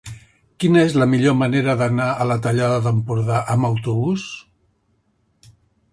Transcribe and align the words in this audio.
Quina 0.61 0.79
és 0.85 0.95
la 1.01 1.07
millor 1.11 1.35
manera 1.41 1.75
d'anar 1.83 2.07
a 2.11 2.27
la 2.31 2.39
Tallada 2.47 2.81
d'Empordà 2.87 3.45
amb 3.57 3.71
autobús? 3.73 4.29